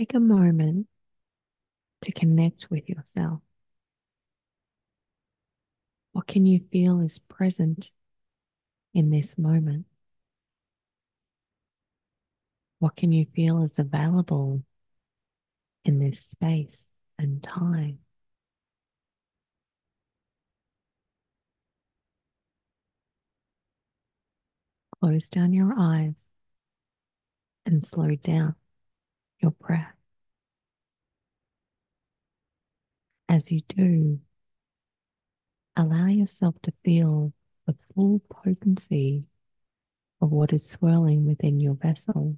[0.00, 0.86] take a moment
[2.02, 3.40] to connect with yourself.
[6.12, 7.90] What can you feel is present
[8.94, 9.84] in this moment?
[12.78, 14.62] What can you feel is available
[15.84, 16.86] in this space
[17.18, 17.98] and time?
[24.98, 26.14] Close down your eyes
[27.66, 28.54] and slow down
[29.42, 29.99] your breath.
[33.30, 34.18] As you do,
[35.76, 37.32] allow yourself to feel
[37.64, 39.22] the full potency
[40.20, 42.36] of what is swirling within your vessel.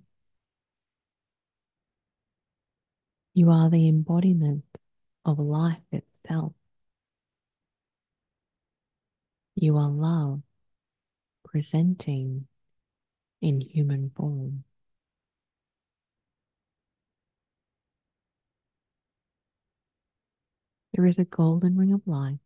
[3.32, 4.64] You are the embodiment
[5.24, 6.52] of life itself.
[9.54, 10.42] You are love
[11.42, 12.48] presenting
[13.40, 14.64] in human form.
[21.02, 22.38] There is a golden ring of light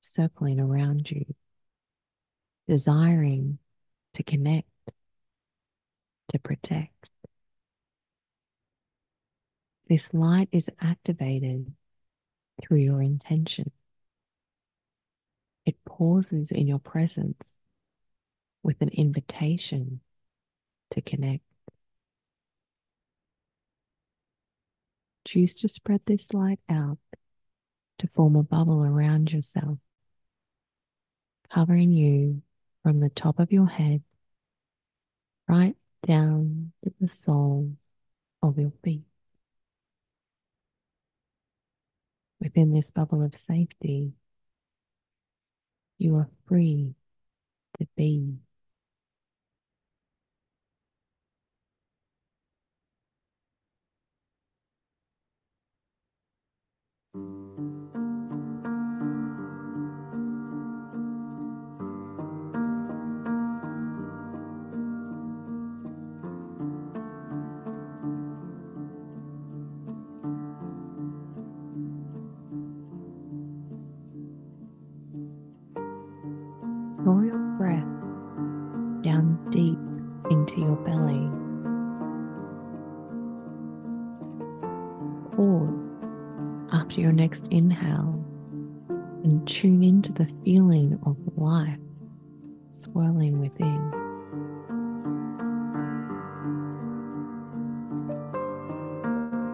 [0.00, 1.24] circling around you,
[2.66, 3.60] desiring
[4.14, 4.66] to connect,
[6.32, 7.10] to protect.
[9.88, 11.72] This light is activated
[12.60, 13.70] through your intention.
[15.64, 17.56] It pauses in your presence
[18.64, 20.00] with an invitation
[20.90, 21.44] to connect.
[25.24, 26.98] Choose to spread this light out
[28.00, 29.78] to form a bubble around yourself,
[31.52, 32.42] covering you
[32.82, 34.02] from the top of your head
[35.46, 37.72] right down to the soles
[38.42, 39.02] of your feet.
[42.40, 44.12] Within this bubble of safety,
[45.98, 46.94] you are free
[47.78, 48.38] to be.
[79.50, 79.78] Deep
[80.30, 81.28] into your belly.
[85.36, 85.90] Pause
[86.72, 88.24] after your next inhale
[89.24, 91.78] and tune into the feeling of life
[92.70, 93.90] swirling within.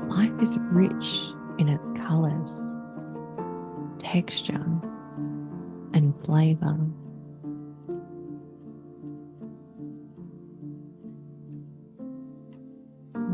[0.08, 1.20] Life is rich
[1.58, 2.52] in its colors,
[3.98, 4.66] texture,
[5.94, 6.76] and flavor.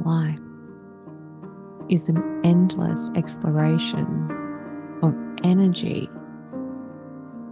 [0.05, 0.41] Life
[1.89, 4.29] is an endless exploration
[5.03, 5.15] of
[5.45, 6.11] energy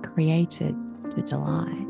[0.02, 0.74] created
[1.14, 1.89] to delight.